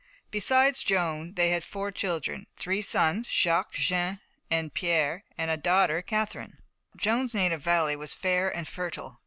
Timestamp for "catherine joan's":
6.01-7.35